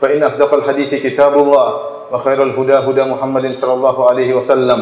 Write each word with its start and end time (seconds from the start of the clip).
فإن 0.00 0.22
أصدق 0.22 0.54
الحديث 0.54 0.94
كتاب 0.94 1.34
الله 1.38 1.68
وخير 2.12 2.42
الهدى 2.42 2.74
هدى 2.74 3.04
محمد 3.04 3.54
صلى 3.54 3.74
الله 3.74 3.96
عليه 4.10 4.30
وسلم 4.34 4.80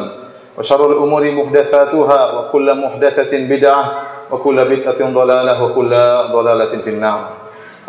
وشر 0.59 0.83
الأمور 0.93 1.23
محدثاتها 1.31 2.21
وكل 2.39 2.67
محدثة 2.75 3.33
بدعة 3.33 3.85
وكل 4.31 4.59
بدعة 4.65 5.01
ضلالة 5.01 5.55
وكل 5.65 5.93
ضلالة 6.33 6.73
في 6.85 6.91
النار 6.91 7.21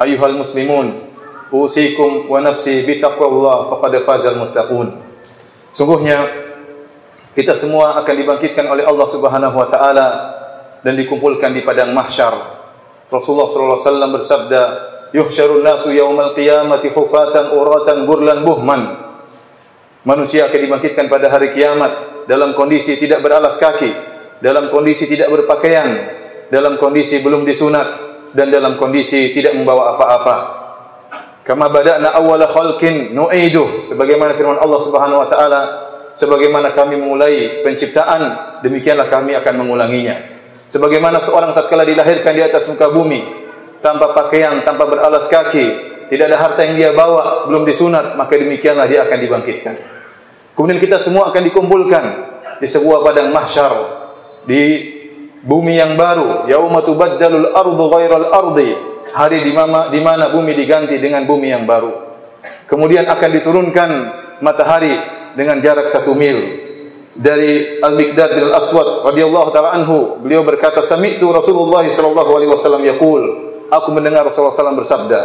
أيها 0.01 0.25
المسلمون 0.25 0.87
أوصيكم 1.53 2.25
ونفسي 2.29 2.75
بتقوى 2.85 3.27
الله 3.27 3.57
فقد 3.69 3.93
فاز 3.97 4.25
المتقون 4.25 4.87
Sungguhnya 5.73 6.29
kita 7.33 7.57
semua 7.57 7.97
akan 7.97 8.13
dibangkitkan 8.13 8.69
oleh 8.69 8.85
Allah 8.85 9.09
Subhanahu 9.09 9.57
wa 9.57 9.65
taala 9.65 10.07
dan 10.85 10.93
dikumpulkan 10.93 11.49
di 11.49 11.65
padang 11.65 11.89
mahsyar. 11.89 12.29
Rasulullah 13.09 13.49
sallallahu 13.49 13.73
alaihi 13.73 13.89
wasallam 13.89 14.11
bersabda, 14.13 14.61
"Yuhsyarun 15.12 15.64
nasu 15.64 15.92
yaumal 15.94 16.32
qiyamati 16.36 16.92
hufatan 16.92 17.54
uratan 17.54 18.04
burlan 18.04 18.44
buhman." 18.44 18.82
Manusia 20.06 20.48
akan 20.48 20.60
dibangkitkan 20.62 21.10
pada 21.10 21.28
hari 21.28 21.52
kiamat 21.52 22.24
dalam 22.30 22.56
kondisi 22.56 22.96
tidak 22.96 23.20
beralas 23.20 23.60
kaki, 23.60 23.92
dalam 24.40 24.72
kondisi 24.72 25.04
tidak 25.04 25.28
berpakaian, 25.28 25.88
dalam 26.48 26.80
kondisi 26.80 27.20
belum 27.20 27.44
disunat 27.44 27.88
dan 28.32 28.48
dalam 28.52 28.76
kondisi 28.76 29.32
tidak 29.32 29.56
membawa 29.56 29.96
apa-apa. 29.96 30.36
Kama 31.44 31.72
bada'na 31.72 32.12
awwala 32.12 32.44
khalqin 32.44 33.16
nu'idu 33.16 33.88
sebagaimana 33.88 34.36
firman 34.36 34.60
Allah 34.60 34.80
Subhanahu 34.84 35.24
wa 35.24 35.28
taala 35.32 35.60
sebagaimana 36.12 36.76
kami 36.76 37.00
memulai 37.00 37.64
penciptaan 37.64 38.60
demikianlah 38.60 39.08
kami 39.08 39.32
akan 39.32 39.54
mengulanginya. 39.64 40.36
Sebagaimana 40.68 41.24
seorang 41.24 41.56
tatkala 41.56 41.88
dilahirkan 41.88 42.36
di 42.36 42.44
atas 42.44 42.68
muka 42.68 42.92
bumi 42.92 43.47
tanpa 43.78 44.14
pakaian, 44.14 44.62
tanpa 44.66 44.86
beralas 44.90 45.26
kaki, 45.30 45.66
tidak 46.08 46.32
ada 46.32 46.38
harta 46.40 46.60
yang 46.64 46.74
dia 46.74 46.90
bawa, 46.96 47.46
belum 47.46 47.68
disunat, 47.68 48.16
maka 48.16 48.34
demikianlah 48.40 48.88
dia 48.88 49.04
akan 49.04 49.18
dibangkitkan. 49.20 49.74
Kemudian 50.56 50.80
kita 50.82 50.98
semua 50.98 51.30
akan 51.30 51.42
dikumpulkan 51.46 52.04
di 52.58 52.66
sebuah 52.66 53.04
padang 53.06 53.30
mahsyar 53.30 53.72
di 54.48 54.62
bumi 55.44 55.78
yang 55.78 55.94
baru, 55.94 56.50
yauma 56.50 56.82
tubaddalul 56.82 57.54
ardu 57.54 57.84
ghairal 57.92 58.26
ardi, 58.26 58.68
hari 59.14 59.46
di 59.46 59.52
mana 59.54 59.92
di 59.92 60.00
mana 60.02 60.32
bumi 60.34 60.56
diganti 60.58 60.98
dengan 60.98 61.22
bumi 61.28 61.54
yang 61.54 61.62
baru. 61.62 62.08
Kemudian 62.66 63.06
akan 63.06 63.30
diturunkan 63.38 63.90
matahari 64.42 64.98
dengan 65.38 65.62
jarak 65.62 65.86
satu 65.86 66.16
mil 66.18 66.66
dari 67.18 67.82
Al-Miqdad 67.82 68.30
bin 68.38 68.44
Al-Aswad 68.50 69.10
radhiyallahu 69.10 69.48
taala 69.50 69.74
anhu 69.74 70.22
beliau 70.22 70.46
berkata 70.46 70.86
sami'tu 70.86 71.34
Rasulullah 71.34 71.82
sallallahu 71.82 72.30
alaihi 72.38 72.50
wasallam 72.50 72.82
yaqul 72.86 73.47
aku 73.68 73.88
mendengar 73.92 74.24
Rasulullah 74.24 74.52
sallallahu 74.52 74.82
bersabda 74.84 75.20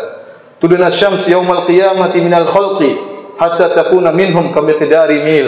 tuduna 0.60 0.88
syams 0.94 1.28
yaumal 1.28 1.68
qiyamati 1.68 2.20
minal 2.24 2.48
khalqi 2.48 2.96
hatta 3.40 3.74
takuna 3.74 4.14
minhum 4.14 4.52
kamiqdari 4.54 5.24
mil 5.24 5.48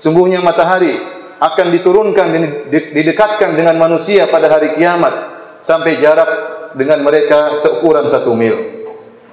sungguhnya 0.00 0.40
matahari 0.40 0.96
akan 1.38 1.66
diturunkan 1.74 2.26
didekatkan 2.70 3.54
dengan 3.54 3.78
manusia 3.78 4.26
pada 4.26 4.50
hari 4.50 4.74
kiamat 4.74 5.14
sampai 5.62 5.98
jarak 6.02 6.30
dengan 6.74 7.02
mereka 7.02 7.56
seukuran 7.58 8.06
satu 8.06 8.32
mil 8.36 8.54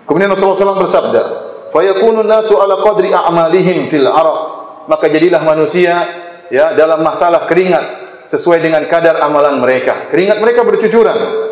kemudian 0.10 0.32
Rasulullah 0.32 0.58
SAW 0.58 0.84
bersabda 0.86 1.22
fayakunu 1.70 2.26
nasu 2.26 2.58
ala 2.58 2.82
qadri 2.82 3.14
a'malihim 3.14 3.88
fil 3.92 4.08
araq 4.10 4.40
maka 4.86 5.10
jadilah 5.10 5.42
manusia 5.42 5.94
ya 6.50 6.78
dalam 6.78 7.02
masalah 7.02 7.50
keringat 7.50 8.06
sesuai 8.30 8.62
dengan 8.62 8.82
kadar 8.90 9.22
amalan 9.22 9.62
mereka. 9.62 10.10
Keringat 10.10 10.38
mereka 10.42 10.66
bercucuran. 10.66 11.45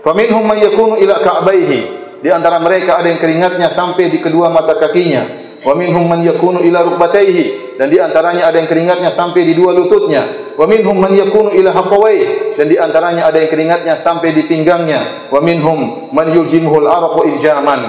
Faminhum 0.00 0.44
may 0.44 0.64
yakunu 0.64 0.96
ila 0.96 1.20
ka'baihi. 1.20 1.80
Di 2.20 2.28
antara 2.28 2.60
mereka 2.60 3.00
ada 3.00 3.08
yang 3.08 3.20
keringatnya 3.20 3.72
sampai 3.72 4.12
di 4.12 4.20
kedua 4.20 4.52
mata 4.52 4.76
kakinya. 4.76 5.40
Wa 5.60 5.76
minhum 5.76 6.08
man 6.08 6.24
yakunu 6.24 6.64
ila 6.64 6.80
rukbatayhi 6.88 7.76
dan 7.76 7.92
di 7.92 8.00
antaranya 8.00 8.48
ada 8.48 8.56
yang 8.56 8.68
keringatnya 8.68 9.12
sampai 9.12 9.44
di 9.44 9.52
dua 9.52 9.76
lututnya. 9.76 10.52
Wa 10.56 10.64
minhum 10.64 10.96
man 10.96 11.12
yakunu 11.12 11.52
ila 11.52 11.76
haqawai 11.76 12.18
dan 12.56 12.64
di 12.64 12.80
antaranya 12.80 13.28
ada 13.28 13.36
yang 13.44 13.52
keringatnya 13.52 13.92
sampai 13.96 14.32
di 14.32 14.48
pinggangnya. 14.48 15.28
Wa 15.28 15.40
minhum 15.44 16.08
man 16.16 16.32
yuljimuhul 16.32 16.88
araqu 16.88 17.28
iljaman 17.36 17.80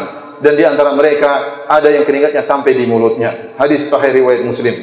dan 0.43 0.53
di 0.57 0.63
antara 0.67 0.91
mereka 0.91 1.63
ada 1.69 1.87
yang 1.87 2.03
keringatnya 2.03 2.43
sampai 2.43 2.75
di 2.75 2.83
mulutnya. 2.83 3.55
Hadis 3.55 3.87
sahih 3.87 4.19
riwayat 4.19 4.43
Muslim. 4.43 4.75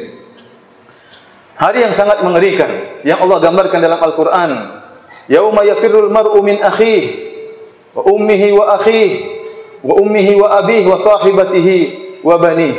Hari 1.58 1.78
yang 1.84 1.92
sangat 1.92 2.24
mengerikan 2.24 3.02
yang 3.04 3.20
Allah 3.20 3.36
gambarkan 3.42 3.80
dalam 3.82 4.00
Al-Qur'an. 4.00 4.77
Yauma 5.28 5.64
yafirrul 5.64 6.08
mar'u 6.08 6.40
min 6.40 6.56
akhihi 6.56 7.28
wa 7.92 8.02
ummihi 8.08 8.48
wa 8.56 8.64
akhihi 8.80 9.16
wa 9.84 9.94
ummihi 10.00 10.32
wa 10.40 10.48
abihi 10.64 10.88
wa 10.88 10.96
sahibatihi 10.96 11.76
wa 12.24 12.40
banihi. 12.40 12.76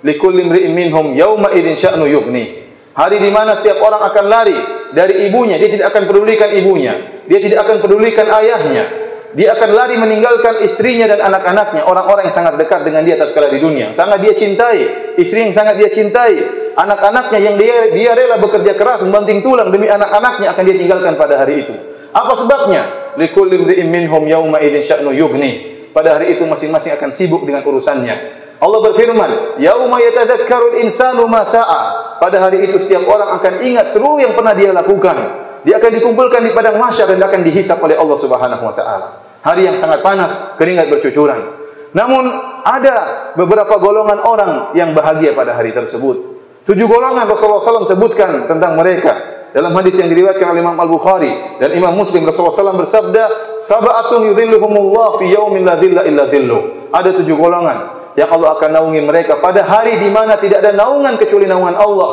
Likulli 0.00 0.48
imri'in 0.48 0.72
minhum 0.72 1.12
yauma 1.12 1.52
idzin 1.52 1.76
sya'nu 1.76 2.08
yughni. 2.08 2.56
Hari 2.96 3.20
di 3.20 3.28
mana 3.28 3.52
setiap 3.52 3.84
orang 3.84 4.00
akan 4.00 4.24
lari 4.26 4.56
dari 4.96 5.28
ibunya, 5.28 5.60
dia 5.60 5.70
tidak 5.70 5.92
akan 5.94 6.08
pedulikan 6.08 6.50
ibunya, 6.56 7.22
dia 7.28 7.38
tidak 7.38 7.68
akan 7.68 7.76
pedulikan 7.84 8.26
ayahnya. 8.26 8.84
Dia 9.30 9.54
akan 9.54 9.70
lari 9.70 9.94
meninggalkan 9.94 10.58
istrinya 10.58 11.06
dan 11.06 11.22
anak-anaknya, 11.22 11.86
orang-orang 11.86 12.26
yang 12.26 12.34
sangat 12.34 12.58
dekat 12.58 12.82
dengan 12.82 13.06
dia 13.06 13.14
tatkala 13.14 13.46
di 13.46 13.62
dunia. 13.62 13.94
Sangat 13.94 14.18
dia 14.18 14.34
cintai, 14.34 15.14
istri 15.14 15.46
yang 15.46 15.54
sangat 15.54 15.78
dia 15.78 15.86
cintai, 15.86 16.34
anak-anaknya 16.74 17.38
yang 17.38 17.54
dia 17.54 17.94
dia 17.94 18.10
rela 18.18 18.42
bekerja 18.42 18.74
keras 18.74 19.06
membanting 19.06 19.38
tulang 19.38 19.70
demi 19.70 19.86
anak-anaknya 19.86 20.50
akan 20.50 20.62
dia 20.66 20.76
tinggalkan 20.80 21.14
pada 21.14 21.38
hari 21.38 21.62
itu. 21.62 21.74
Apa 22.10 22.34
sebabnya? 22.34 23.14
Likulli 23.18 23.58
minhum 23.86 24.26
yauma 24.26 24.58
idzin 24.62 24.82
sya'nu 24.82 25.10
yughni. 25.14 25.82
Pada 25.90 26.18
hari 26.18 26.38
itu 26.38 26.46
masing-masing 26.46 26.94
akan 26.94 27.10
sibuk 27.10 27.42
dengan 27.42 27.66
urusannya. 27.66 28.40
Allah 28.60 28.80
berfirman, 28.92 29.56
"Yauma 29.58 29.98
yatadzakkarul 29.98 30.78
insanu 30.84 31.24
ma 31.26 31.42
sa'a." 31.42 32.16
Pada 32.20 32.36
hari 32.44 32.68
itu 32.68 32.76
setiap 32.76 33.08
orang 33.08 33.40
akan 33.40 33.64
ingat 33.64 33.88
seluruh 33.88 34.20
yang 34.20 34.36
pernah 34.36 34.52
dia 34.52 34.70
lakukan. 34.70 35.16
Dia 35.64 35.80
akan 35.80 35.90
dikumpulkan 35.96 36.44
di 36.44 36.52
padang 36.52 36.76
mahsyar 36.76 37.08
dan 37.08 37.20
akan 37.20 37.40
dihisap 37.40 37.80
oleh 37.80 37.96
Allah 37.96 38.18
Subhanahu 38.20 38.62
wa 38.64 38.74
taala. 38.76 39.08
Hari 39.40 39.72
yang 39.72 39.76
sangat 39.76 40.04
panas, 40.04 40.56
keringat 40.60 40.92
bercucuran. 40.92 41.56
Namun 41.96 42.28
ada 42.62 43.32
beberapa 43.34 43.80
golongan 43.80 44.20
orang 44.22 44.52
yang 44.76 44.92
bahagia 44.92 45.32
pada 45.32 45.56
hari 45.56 45.72
tersebut. 45.72 46.38
Tujuh 46.68 46.86
golongan 46.86 47.24
Rasulullah 47.26 47.64
SAW 47.64 47.88
sebutkan 47.88 48.44
tentang 48.46 48.76
mereka. 48.76 49.39
Dalam 49.50 49.74
hadis 49.74 49.98
yang 49.98 50.06
diriwayatkan 50.06 50.46
oleh 50.46 50.62
Imam 50.62 50.78
Al-Bukhari 50.78 51.58
dan 51.58 51.74
Imam 51.74 51.90
Muslim 51.90 52.22
Rasulullah 52.22 52.54
SAW 52.54 52.86
bersabda, 52.86 53.22
"Sab'atun 53.58 54.30
yudhilluhumullah 54.30 55.18
fi 55.18 55.34
yaumin 55.34 55.66
la 55.66 55.74
dhilla 55.74 56.06
illa 56.06 56.30
dhillu." 56.30 56.90
Ada 56.94 57.18
tujuh 57.18 57.34
golongan 57.34 58.14
yang 58.14 58.30
Allah 58.30 58.54
akan 58.54 58.70
naungi 58.70 59.02
mereka 59.02 59.42
pada 59.42 59.66
hari 59.66 59.98
di 59.98 60.06
mana 60.06 60.38
tidak 60.38 60.62
ada 60.62 60.70
naungan 60.70 61.18
kecuali 61.18 61.50
naungan 61.50 61.74
Allah. 61.74 62.10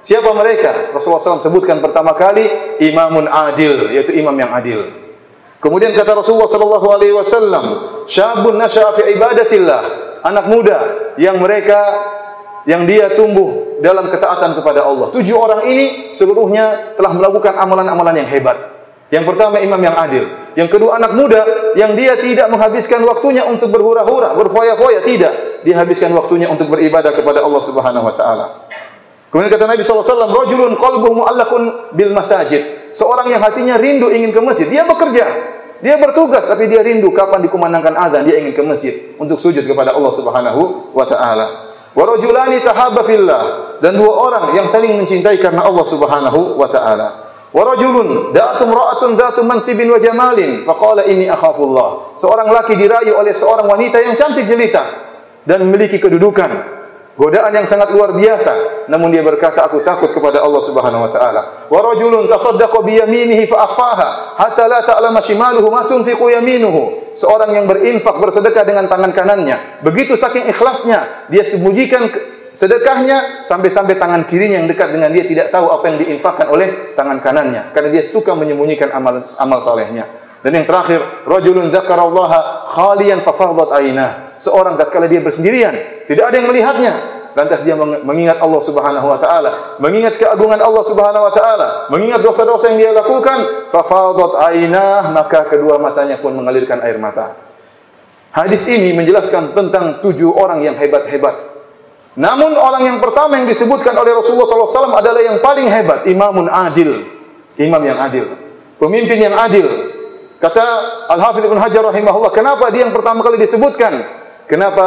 Siapa 0.00 0.32
mereka? 0.32 0.92
Rasulullah 0.96 1.20
SAW 1.20 1.44
sebutkan 1.44 1.82
pertama 1.82 2.16
kali 2.16 2.46
imamun 2.80 3.28
adil, 3.28 3.92
yaitu 3.92 4.16
imam 4.16 4.36
yang 4.36 4.52
adil. 4.52 4.86
Kemudian 5.60 5.92
kata 5.96 6.14
Rasulullah 6.14 6.46
sallallahu 6.46 6.88
alaihi 6.94 7.16
wasallam, 7.16 7.64
syabun 8.06 8.60
nasya'a 8.60 8.92
fi 8.94 9.12
ibadatillah, 9.16 9.80
anak 10.22 10.46
muda 10.46 10.78
yang 11.18 11.40
mereka 11.42 11.80
yang 12.68 12.86
dia 12.86 13.10
tumbuh 13.18 13.65
dalam 13.80 14.08
ketaatan 14.08 14.56
kepada 14.56 14.84
Allah. 14.84 15.12
Tujuh 15.12 15.36
orang 15.36 15.68
ini 15.68 16.12
seluruhnya 16.16 16.96
telah 16.96 17.12
melakukan 17.12 17.56
amalan-amalan 17.56 18.24
yang 18.24 18.28
hebat. 18.28 18.76
Yang 19.06 19.24
pertama 19.30 19.62
imam 19.62 19.78
yang 19.78 19.94
adil. 19.94 20.24
Yang 20.58 20.68
kedua 20.74 20.98
anak 20.98 21.14
muda 21.14 21.42
yang 21.78 21.94
dia 21.94 22.18
tidak 22.18 22.50
menghabiskan 22.50 23.06
waktunya 23.06 23.46
untuk 23.46 23.70
berhura-hura, 23.70 24.34
berfoya-foya, 24.34 25.06
tidak. 25.06 25.62
Dia 25.62 25.78
habiskan 25.78 26.10
waktunya 26.10 26.50
untuk 26.50 26.66
beribadah 26.74 27.14
kepada 27.14 27.46
Allah 27.46 27.62
Subhanahu 27.62 28.02
wa 28.02 28.14
taala. 28.16 28.46
Kemudian 29.30 29.52
kata 29.52 29.68
Nabi 29.68 29.82
SAW, 29.84 30.32
Rajulun 30.32 30.74
qalbuhu 30.74 31.22
mu'allakun 31.22 31.92
bil 31.94 32.10
masajid. 32.10 32.90
Seorang 32.90 33.30
yang 33.30 33.42
hatinya 33.44 33.76
rindu 33.76 34.10
ingin 34.10 34.32
ke 34.32 34.40
masjid. 34.42 34.66
Dia 34.66 34.82
bekerja. 34.88 35.26
Dia 35.84 36.00
bertugas 36.00 36.48
tapi 36.48 36.72
dia 36.72 36.80
rindu 36.80 37.12
kapan 37.12 37.44
dikumandangkan 37.44 37.92
azan 38.00 38.24
dia 38.24 38.40
ingin 38.40 38.56
ke 38.56 38.64
masjid 38.64 39.12
untuk 39.20 39.36
sujud 39.36 39.60
kepada 39.60 39.92
Allah 39.92 40.08
Subhanahu 40.08 40.88
wa 40.96 41.04
taala. 41.04 41.65
Wa 41.96 42.04
rajulani 42.04 42.60
tahabba 42.60 43.02
fillah 43.08 43.42
dan 43.80 43.96
dua 43.96 44.12
orang 44.12 44.44
yang 44.52 44.68
saling 44.68 45.00
mencintai 45.00 45.40
karena 45.40 45.64
Allah 45.64 45.84
Subhanahu 45.88 46.60
wa 46.60 46.68
taala. 46.68 47.08
Wa 47.56 47.62
rajulun 47.64 48.36
imra'atun 48.36 49.16
dhatu 49.16 49.40
mansibin 49.40 49.88
wa 49.88 49.96
jamalin 49.96 50.68
faqala 50.68 51.08
inni 51.08 51.24
akhafullah. 51.24 52.12
Seorang 52.20 52.52
laki 52.52 52.76
dirayu 52.76 53.16
oleh 53.16 53.32
seorang 53.32 53.64
wanita 53.64 54.04
yang 54.04 54.12
cantik 54.12 54.44
jelita. 54.44 55.06
dan 55.46 55.62
memiliki 55.62 56.02
kedudukan 56.02 56.50
godaan 57.16 57.52
yang 57.52 57.66
sangat 57.66 57.90
luar 57.90 58.12
biasa. 58.12 58.86
Namun 58.86 59.10
dia 59.10 59.24
berkata 59.24 59.66
aku 59.66 59.82
takut 59.82 60.12
kepada 60.12 60.44
Allah 60.44 60.62
Subhanahu 60.62 61.08
wa 61.08 61.10
taala. 61.10 61.42
Wa 61.66 61.80
rajulun 61.82 62.30
tasaddaqa 62.30 62.78
bi 62.84 63.00
yaminihi 63.00 63.48
fa 63.50 63.66
akhfaha 63.66 64.38
hatta 64.38 64.64
la 64.70 64.80
ta'lama 64.84 65.18
shimaluhu 65.24 65.66
ma 65.72 65.88
tunfiqu 65.88 66.30
yaminuhu. 66.30 67.12
Seorang 67.16 67.56
yang 67.56 67.66
berinfak 67.66 68.20
bersedekah 68.20 68.62
dengan 68.62 68.86
tangan 68.86 69.10
kanannya. 69.10 69.82
Begitu 69.82 70.14
saking 70.14 70.46
ikhlasnya 70.52 71.26
dia 71.32 71.42
sembunyikan 71.42 72.12
sedekahnya 72.52 73.44
sampai-sampai 73.44 73.96
tangan 74.00 74.24
kirinya 74.28 74.60
yang 74.64 74.68
dekat 74.68 74.92
dengan 74.92 75.12
dia 75.12 75.24
tidak 75.24 75.48
tahu 75.52 75.72
apa 75.72 75.92
yang 75.92 75.96
diinfakkan 76.04 76.46
oleh 76.52 76.92
tangan 76.92 77.18
kanannya. 77.24 77.72
Karena 77.72 77.88
dia 77.96 78.04
suka 78.04 78.36
menyembunyikan 78.36 78.92
amal 78.92 79.24
amal 79.40 79.58
solehnya 79.64 80.25
dan 80.44 80.52
yang 80.52 80.66
terakhir 80.68 81.00
rajulun 81.24 81.72
dzakarallaha 81.72 82.68
khalian 82.72 83.24
fa 83.24 83.32
fadat 83.32 83.70
ainah 83.76 84.10
seorang 84.36 84.76
tatkala 84.76 85.08
dia 85.08 85.20
bersendirian, 85.24 86.04
tidak 86.04 86.28
ada 86.28 86.36
yang 86.36 86.48
melihatnya, 86.48 86.92
lantas 87.32 87.64
dia 87.64 87.76
mengingat 87.78 88.40
Allah 88.40 88.60
Subhanahu 88.60 89.06
wa 89.08 89.18
taala, 89.20 89.80
mengingat 89.80 90.20
keagungan 90.20 90.60
Allah 90.60 90.84
Subhanahu 90.84 91.24
wa 91.28 91.32
taala, 91.32 91.68
mengingat 91.88 92.20
dosa-dosa 92.20 92.72
yang 92.72 92.78
dia 92.80 92.92
lakukan, 92.92 93.68
fa 93.72 93.80
fadat 93.84 94.32
ainah, 94.52 95.12
maka 95.12 95.48
kedua 95.48 95.80
matanya 95.80 96.20
pun 96.20 96.36
mengalirkan 96.36 96.80
air 96.84 97.00
mata. 97.00 97.36
Hadis 98.36 98.68
ini 98.68 98.92
menjelaskan 98.92 99.56
tentang 99.56 100.04
tujuh 100.04 100.28
orang 100.36 100.60
yang 100.60 100.76
hebat-hebat. 100.76 101.56
Namun 102.16 102.52
orang 102.56 102.84
yang 102.84 102.98
pertama 103.00 103.40
yang 103.40 103.48
disebutkan 103.48 103.96
oleh 103.96 104.12
Rasulullah 104.12 104.48
SAW 104.48 104.92
adalah 104.92 105.20
yang 105.24 105.40
paling 105.40 105.68
hebat, 105.68 106.04
imamun 106.08 106.48
adil. 106.48 107.04
Imam 107.56 107.80
yang 107.80 107.96
adil. 107.96 108.36
Pemimpin 108.76 109.16
yang 109.16 109.32
adil. 109.36 109.95
Kata 110.36 110.64
Al-Hafidh 111.08 111.48
Ibn 111.48 111.58
Hajar 111.58 111.82
rahimahullah, 111.88 112.32
kenapa 112.32 112.68
dia 112.68 112.84
yang 112.84 112.92
pertama 112.92 113.24
kali 113.24 113.40
disebutkan? 113.40 114.04
Kenapa? 114.44 114.86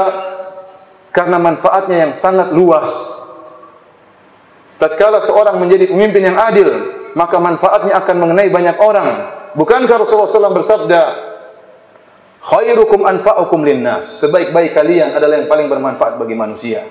Karena 1.09 1.41
manfaatnya 1.41 2.05
yang 2.05 2.13
sangat 2.13 2.53
luas. 2.53 3.17
Tatkala 4.77 5.19
seorang 5.19 5.57
menjadi 5.57 5.89
pemimpin 5.89 6.23
yang 6.23 6.37
adil, 6.37 6.69
maka 7.17 7.41
manfaatnya 7.41 7.97
akan 7.97 8.15
mengenai 8.21 8.47
banyak 8.53 8.77
orang. 8.77 9.07
Bukankah 9.57 10.05
Rasulullah 10.05 10.29
SAW 10.29 10.55
bersabda, 10.55 11.01
Khairukum 12.39 13.03
anfa'ukum 13.03 13.67
linnas. 13.67 14.23
Sebaik-baik 14.23 14.71
kalian 14.71 15.11
adalah 15.17 15.43
yang 15.43 15.51
paling 15.51 15.67
bermanfaat 15.67 16.15
bagi 16.15 16.37
manusia. 16.37 16.87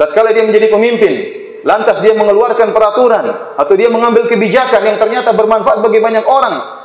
Tatkala 0.00 0.32
dia 0.32 0.48
menjadi 0.48 0.72
pemimpin, 0.72 1.12
lantas 1.60 2.00
dia 2.00 2.16
mengeluarkan 2.16 2.72
peraturan 2.72 3.52
atau 3.60 3.74
dia 3.76 3.92
mengambil 3.92 4.24
kebijakan 4.24 4.80
yang 4.80 4.96
ternyata 4.96 5.36
bermanfaat 5.36 5.84
bagi 5.84 6.00
banyak 6.00 6.24
orang, 6.24 6.79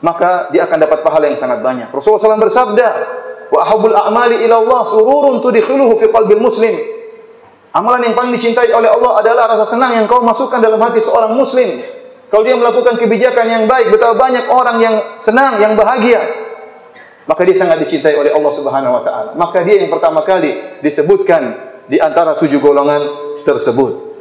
maka 0.00 0.50
dia 0.54 0.66
akan 0.66 0.78
dapat 0.78 1.02
pahala 1.02 1.26
yang 1.26 1.38
sangat 1.38 1.58
banyak. 1.58 1.90
Rasulullah 1.90 2.22
SAW 2.22 2.38
bersabda, 2.38 2.88
Wa 3.48 3.64
ahabul 3.64 3.96
a'mali 3.96 4.44
ila 4.44 4.60
Allah 4.60 4.80
sururun 4.84 5.40
tudkhiluhu 5.40 5.96
fi 5.96 6.06
qalbil 6.12 6.42
muslim. 6.42 6.74
Amalan 7.72 8.12
yang 8.12 8.14
paling 8.16 8.32
dicintai 8.32 8.72
oleh 8.72 8.88
Allah 8.88 9.20
adalah 9.20 9.44
rasa 9.56 9.76
senang 9.76 9.92
yang 9.96 10.04
kau 10.08 10.20
masukkan 10.24 10.60
dalam 10.60 10.80
hati 10.80 11.00
seorang 11.00 11.32
muslim. 11.36 11.80
Kalau 12.28 12.44
dia 12.44 12.56
melakukan 12.56 13.00
kebijakan 13.00 13.46
yang 13.48 13.64
baik, 13.64 13.88
betapa 13.88 14.12
banyak 14.16 14.44
orang 14.52 14.76
yang 14.80 14.94
senang, 15.16 15.56
yang 15.56 15.72
bahagia. 15.72 16.20
Maka 17.28 17.44
dia 17.44 17.56
sangat 17.56 17.80
dicintai 17.84 18.16
oleh 18.16 18.32
Allah 18.32 18.52
Subhanahu 18.52 18.92
wa 19.00 19.02
taala. 19.04 19.30
Maka 19.36 19.64
dia 19.64 19.84
yang 19.84 19.92
pertama 19.92 20.24
kali 20.24 20.80
disebutkan 20.80 21.56
di 21.88 22.00
antara 22.00 22.36
tujuh 22.36 22.60
golongan 22.60 23.04
tersebut. 23.44 24.16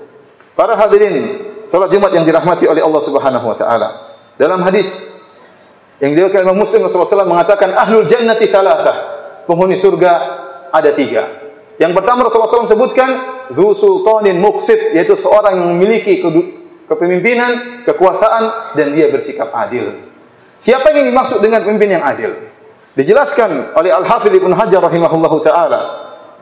Para 0.56 0.76
hadirin 0.76 1.48
salat 1.68 1.92
Jumat 1.92 2.12
yang 2.16 2.28
dirahmati 2.28 2.68
oleh 2.68 2.84
Allah 2.84 3.02
Subhanahu 3.04 3.46
wa 3.48 3.56
taala. 3.56 3.90
Dalam 4.36 4.60
hadis 4.64 5.17
yang 5.98 6.14
diriwayatkan 6.14 6.46
Imam 6.46 6.62
Muslim 6.62 6.86
Rasulullah 6.86 7.26
SAW 7.26 7.30
mengatakan 7.30 7.74
ahlul 7.74 8.06
jannati 8.06 8.46
thalathah 8.46 8.98
penghuni 9.50 9.80
surga 9.80 10.12
ada 10.70 10.94
tiga. 10.94 11.48
Yang 11.78 11.94
pertama 11.98 12.26
Rasulullah 12.26 12.50
SAW 12.50 12.70
sebutkan 12.70 13.10
Dhu 13.48 13.72
sultanin 13.72 14.44
muqsid 14.44 14.92
yaitu 14.92 15.16
seorang 15.16 15.56
yang 15.56 15.70
memiliki 15.72 16.20
kepemimpinan, 16.90 17.84
kekuasaan 17.88 18.76
dan 18.76 18.92
dia 18.92 19.08
bersikap 19.08 19.56
adil. 19.56 20.04
Siapa 20.60 20.92
yang 20.92 21.08
dimaksud 21.08 21.40
dengan 21.40 21.64
pemimpin 21.64 21.96
yang 21.96 22.04
adil? 22.04 22.36
Dijelaskan 22.98 23.78
oleh 23.78 23.94
Al-Hafidh 23.94 24.36
Ibn 24.42 24.52
Hajar 24.58 24.82
rahimahullahu 24.84 25.38
taala 25.40 25.80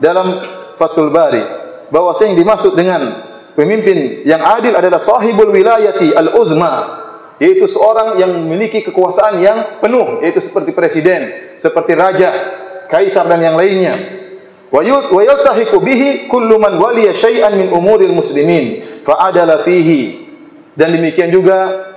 dalam 0.02 0.40
Fathul 0.74 1.12
Bari 1.12 1.44
bahwa 1.92 2.10
yang 2.16 2.34
dimaksud 2.34 2.74
dengan 2.74 3.22
pemimpin 3.54 4.26
yang 4.26 4.42
adil 4.42 4.74
adalah 4.74 4.98
sahibul 4.98 5.52
wilayati 5.52 6.16
al-uzma 6.16 7.05
yaitu 7.36 7.68
seorang 7.68 8.16
yang 8.16 8.32
memiliki 8.32 8.80
kekuasaan 8.80 9.40
yang 9.40 9.58
penuh 9.80 10.24
yaitu 10.24 10.40
seperti 10.40 10.72
presiden, 10.72 11.54
seperti 11.60 11.92
raja, 11.92 12.30
kaisar 12.88 13.28
dan 13.28 13.40
yang 13.40 13.56
lainnya. 13.56 13.94
Wa 14.72 14.82
yaltahiqu 14.82 15.78
bihi 15.78 16.26
kullu 16.26 16.58
min 16.58 17.68
umuril 17.70 18.12
muslimin 18.12 18.82
fa. 19.04 19.32
Dan 20.76 20.92
demikian 20.92 21.32
juga 21.32 21.88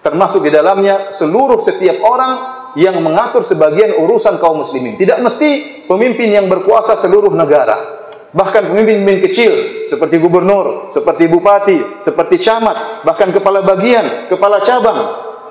termasuk 0.00 0.48
di 0.48 0.50
dalamnya 0.52 1.12
seluruh 1.12 1.60
setiap 1.60 2.00
orang 2.00 2.32
yang 2.80 2.96
mengatur 3.04 3.44
sebagian 3.44 4.00
urusan 4.00 4.40
kaum 4.40 4.64
muslimin. 4.64 4.96
Tidak 4.96 5.20
mesti 5.20 5.84
pemimpin 5.84 6.32
yang 6.32 6.48
berkuasa 6.48 6.96
seluruh 6.96 7.36
negara. 7.36 7.99
Bahkan 8.30 8.70
pemimpin-pemimpin 8.70 9.26
kecil 9.26 9.52
seperti 9.90 10.22
gubernur, 10.22 10.86
seperti 10.94 11.26
bupati, 11.26 11.98
seperti 11.98 12.38
camat, 12.38 13.02
bahkan 13.02 13.34
kepala 13.34 13.66
bagian, 13.66 14.30
kepala 14.30 14.62
cabang, 14.62 14.98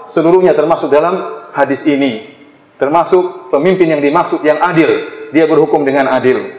seluruhnya 0.08 0.56
termasuk 0.56 0.88
dalam 0.88 1.48
hadis 1.52 1.84
ini 1.84 2.40
termasuk 2.80 3.52
pemimpin 3.52 3.92
yang 3.92 4.00
dimaksud 4.00 4.40
yang 4.42 4.58
adil, 4.64 4.88
dia 5.36 5.44
berhukum 5.44 5.84
dengan 5.84 6.08
adil. 6.08 6.56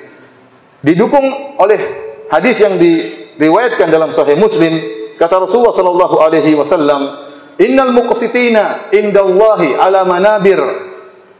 Didukung 0.84 1.56
oleh 1.56 1.80
hadis 2.28 2.60
yang 2.60 2.76
diriwayatkan 2.76 3.88
dalam 3.88 4.12
Sahih 4.12 4.36
Muslim, 4.36 4.76
kata 5.16 5.40
Rasulullah 5.40 5.72
sallallahu 5.72 6.16
alaihi 6.20 6.52
wasallam, 6.52 7.08
"Innal 7.56 7.96
muqsitina 7.96 8.92
indallahi 8.92 9.80
ala 9.80 10.04
manabir 10.04 10.60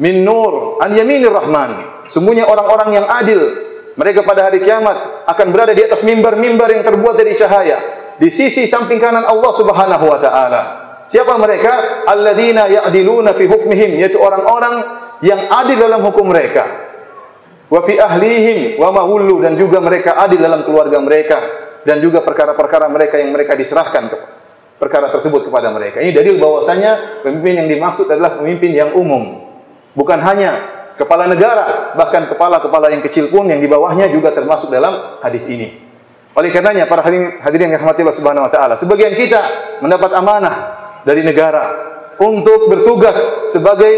min 0.00 0.24
nur 0.24 0.80
an 0.80 0.96
yaminir 0.96 1.30
rahman." 1.30 2.00
Sungguhnya 2.08 2.48
orang-orang 2.48 3.04
yang 3.04 3.06
adil, 3.06 3.40
mereka 4.00 4.24
pada 4.24 4.48
hari 4.48 4.64
kiamat 4.64 5.28
akan 5.28 5.46
berada 5.52 5.76
di 5.76 5.84
atas 5.84 6.00
mimbar-mimbar 6.08 6.72
yang 6.72 6.80
terbuat 6.80 7.20
dari 7.20 7.36
cahaya 7.36 7.76
di 8.16 8.32
sisi 8.32 8.64
samping 8.64 8.96
kanan 8.96 9.28
Allah 9.28 9.52
Subhanahu 9.52 10.04
wa 10.08 10.16
taala. 10.16 10.60
Siapa 11.04 11.36
mereka? 11.36 12.06
Alladzina 12.08 12.64
ya'diluna 12.70 13.36
fi 13.36 13.44
hukmihim, 13.44 14.00
yaitu 14.00 14.16
orang-orang 14.16 14.80
yang 15.20 15.52
adil 15.52 15.76
dalam 15.76 16.00
hukum 16.00 16.32
mereka. 16.32 16.64
Wa 17.68 17.84
fi 17.84 18.00
ahlihim 18.00 18.80
wa 18.80 18.88
mawullu 18.88 19.44
dan 19.44 19.60
juga 19.60 19.84
mereka 19.84 20.16
adil 20.16 20.40
dalam 20.40 20.64
keluarga 20.64 20.96
mereka 20.96 21.38
dan 21.84 22.00
juga 22.00 22.24
perkara-perkara 22.24 22.88
mereka 22.88 23.20
yang 23.20 23.36
mereka 23.36 23.52
diserahkan 23.52 24.08
ke 24.08 24.16
perkara 24.80 25.12
tersebut 25.12 25.52
kepada 25.52 25.68
mereka. 25.68 26.00
Ini 26.00 26.16
dalil 26.16 26.40
bahwasanya 26.40 27.20
pemimpin 27.20 27.52
yang 27.62 27.68
dimaksud 27.68 28.08
adalah 28.08 28.40
pemimpin 28.40 28.72
yang 28.72 28.96
umum. 28.96 29.44
Bukan 29.92 30.18
hanya 30.24 30.79
kepala 31.00 31.24
negara, 31.24 31.96
bahkan 31.96 32.28
kepala-kepala 32.28 32.92
yang 32.92 33.00
kecil 33.00 33.32
pun 33.32 33.48
yang 33.48 33.56
di 33.56 33.64
bawahnya 33.64 34.12
juga 34.12 34.36
termasuk 34.36 34.68
dalam 34.68 35.18
hadis 35.24 35.48
ini. 35.48 35.80
Oleh 36.36 36.52
karenanya 36.52 36.84
para 36.84 37.00
hadirin, 37.00 37.40
hadirin 37.40 37.72
yang 37.72 37.80
rahmati 37.80 38.04
Allah 38.04 38.18
Subhanahu 38.20 38.44
wa 38.46 38.52
taala, 38.52 38.74
sebagian 38.76 39.16
kita 39.16 39.40
mendapat 39.80 40.12
amanah 40.12 40.54
dari 41.08 41.24
negara 41.24 41.64
untuk 42.20 42.68
bertugas 42.68 43.16
sebagai 43.48 43.92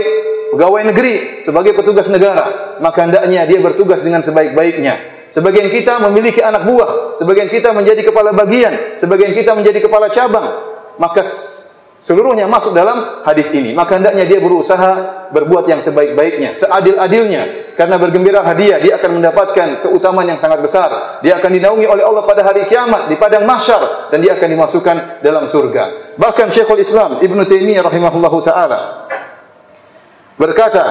pegawai 0.54 0.94
negeri, 0.94 1.42
sebagai 1.42 1.74
petugas 1.74 2.06
negara, 2.06 2.78
maka 2.78 3.04
hendaknya 3.04 3.44
dia 3.44 3.58
bertugas 3.58 4.00
dengan 4.00 4.22
sebaik-baiknya. 4.22 5.26
Sebagian 5.32 5.72
kita 5.72 5.96
memiliki 5.96 6.44
anak 6.44 6.68
buah, 6.68 7.16
sebagian 7.16 7.48
kita 7.48 7.72
menjadi 7.72 8.04
kepala 8.04 8.36
bagian, 8.36 9.00
sebagian 9.00 9.32
kita 9.32 9.56
menjadi 9.56 9.80
kepala 9.80 10.12
cabang. 10.12 10.70
Maka 11.00 11.24
seluruhnya 12.02 12.50
masuk 12.50 12.74
dalam 12.74 13.22
hadis 13.22 13.46
ini. 13.54 13.70
Maka 13.78 14.02
hendaknya 14.02 14.26
dia 14.26 14.42
berusaha 14.42 15.22
berbuat 15.30 15.70
yang 15.70 15.78
sebaik-baiknya, 15.78 16.50
seadil-adilnya. 16.50 17.72
Karena 17.78 17.96
bergembira 17.96 18.42
hadiah, 18.42 18.82
dia 18.82 18.98
akan 18.98 19.22
mendapatkan 19.22 19.86
keutamaan 19.86 20.28
yang 20.28 20.36
sangat 20.42 20.60
besar. 20.60 21.22
Dia 21.22 21.38
akan 21.38 21.50
dinaungi 21.56 21.86
oleh 21.86 22.04
Allah 22.04 22.26
pada 22.26 22.42
hari 22.42 22.66
kiamat 22.66 23.08
di 23.08 23.16
padang 23.16 23.46
mahsyar 23.46 24.10
dan 24.10 24.18
dia 24.20 24.34
akan 24.36 24.48
dimasukkan 24.50 24.96
dalam 25.24 25.46
surga. 25.46 26.14
Bahkan 26.18 26.52
Syekhul 26.52 26.82
Islam 26.82 27.22
Ibn 27.22 27.38
Taimiyah 27.46 27.86
rahimahullahu 27.86 28.38
taala 28.44 29.08
berkata, 30.36 30.84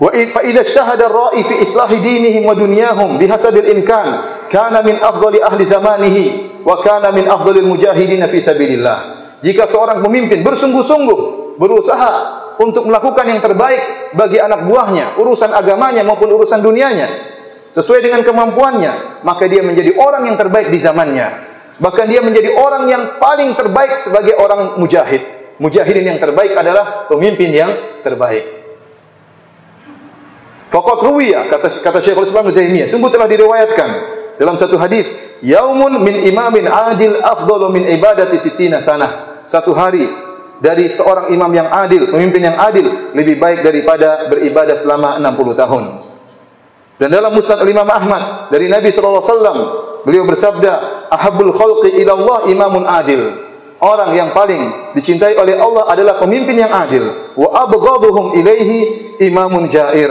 ijtahada 0.00 1.12
ar-ra'i 1.12 1.44
fi 1.44 1.54
islahi 1.60 2.00
dinihim 2.00 2.48
wa 2.48 2.56
dunyahum 2.56 3.20
bihasabil 3.20 3.68
imkan 3.78 4.08
kana 4.48 4.80
min 4.80 4.96
afdali 5.02 5.44
ahli 5.44 5.62
zamanihi 5.66 6.24
wa 6.64 6.80
kana 6.80 7.12
min 7.12 7.28
afdalil 7.28 7.68
mujahidin 7.68 8.24
fi 8.32 8.38
sabilillah. 8.40 9.23
Jika 9.44 9.68
seorang 9.68 10.00
pemimpin 10.00 10.40
bersungguh-sungguh 10.40 11.18
berusaha 11.60 12.12
untuk 12.56 12.88
melakukan 12.88 13.28
yang 13.28 13.44
terbaik 13.44 14.16
bagi 14.16 14.40
anak 14.40 14.64
buahnya, 14.64 15.20
urusan 15.20 15.52
agamanya 15.52 16.00
maupun 16.00 16.32
urusan 16.32 16.64
dunianya, 16.64 17.12
sesuai 17.76 18.00
dengan 18.00 18.24
kemampuannya, 18.24 19.20
maka 19.20 19.44
dia 19.44 19.60
menjadi 19.60 19.92
orang 20.00 20.32
yang 20.32 20.40
terbaik 20.40 20.72
di 20.72 20.80
zamannya. 20.80 21.52
Bahkan 21.76 22.06
dia 22.08 22.24
menjadi 22.24 22.56
orang 22.56 22.88
yang 22.88 23.02
paling 23.20 23.52
terbaik 23.52 24.00
sebagai 24.00 24.32
orang 24.40 24.80
mujahid. 24.80 25.20
Mujahidin 25.60 26.16
yang 26.16 26.18
terbaik 26.22 26.56
adalah 26.56 27.04
pemimpin 27.10 27.50
yang 27.52 28.00
terbaik. 28.00 28.64
Faqat 30.70 30.98
ruwiya 31.04 31.46
kata 31.52 31.68
kata 31.84 31.98
Syekhul 32.02 32.26
Islam 32.26 32.50
Taimiyah, 32.50 32.88
sungguh 32.90 33.10
telah 33.12 33.30
diriwayatkan 33.30 33.90
dalam 34.38 34.58
satu 34.58 34.74
hadis, 34.78 35.10
yaumun 35.42 36.02
min 36.02 36.18
imamin 36.26 36.66
adil 36.66 37.20
afdalu 37.22 37.70
min 37.70 37.82
ibadati 37.90 38.38
sitina 38.38 38.82
sanah. 38.82 39.33
Satu 39.44 39.76
hari 39.76 40.08
dari 40.60 40.88
seorang 40.88 41.28
imam 41.32 41.52
yang 41.52 41.68
adil, 41.68 42.08
pemimpin 42.08 42.48
yang 42.48 42.56
adil 42.56 43.12
lebih 43.12 43.36
baik 43.36 43.60
daripada 43.60 44.28
beribadah 44.32 44.76
selama 44.76 45.20
60 45.20 45.60
tahun. 45.60 45.84
Dan 46.94 47.10
dalam 47.10 47.34
Musnad 47.34 47.60
Imam 47.66 47.88
Ahmad 47.90 48.54
dari 48.54 48.70
Nabi 48.70 48.88
sallallahu 48.94 49.18
alaihi 49.18 49.32
wasallam 49.34 49.58
beliau 50.06 50.24
bersabda, 50.24 50.72
"Ahabbul 51.10 51.50
khalqi 51.50 51.90
ila 52.00 52.12
Allah 52.14 52.38
imamun 52.48 52.84
adil." 52.86 53.22
Orang 53.84 54.16
yang 54.16 54.32
paling 54.32 54.94
dicintai 54.96 55.36
oleh 55.36 55.60
Allah 55.60 55.90
adalah 55.92 56.16
pemimpin 56.16 56.56
yang 56.56 56.72
adil. 56.72 57.34
Wa 57.36 57.68
abghaduhum 57.68 58.38
ilaihi 58.38 59.18
imamun 59.20 59.68
jair. 59.68 60.08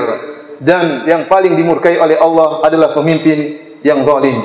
Dan 0.62 1.08
yang 1.10 1.26
paling 1.26 1.58
dimurkai 1.58 1.98
oleh 1.98 2.20
Allah 2.20 2.62
adalah 2.62 2.94
pemimpin 2.94 3.58
yang 3.82 4.06
zalim. 4.06 4.38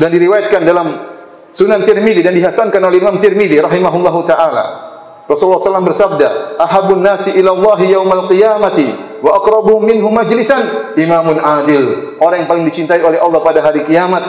Dan 0.00 0.08
diriwayatkan 0.08 0.62
dalam 0.64 1.13
Sunan 1.54 1.86
Tirmidzi 1.86 2.26
dan 2.26 2.34
dihasankan 2.34 2.82
oleh 2.82 2.98
Imam 2.98 3.14
Tirmidzi 3.14 3.62
rahimahullahu 3.62 4.26
taala. 4.26 4.90
Rasulullah 5.30 5.62
SAW 5.62 5.86
bersabda, 5.86 6.58
"Ahabun 6.58 6.98
nasi 6.98 7.30
ila 7.38 7.54
Allah 7.54 7.78
yaumal 7.86 8.26
qiyamati 8.26 8.90
wa 9.22 9.38
aqrabuhum 9.38 9.86
minhu 9.86 10.10
majlisan 10.10 10.92
imamun 10.98 11.38
adil." 11.38 12.18
Orang 12.18 12.42
yang 12.42 12.50
paling 12.50 12.66
dicintai 12.66 12.98
oleh 13.06 13.22
Allah 13.22 13.38
pada 13.38 13.62
hari 13.62 13.86
kiamat 13.86 14.20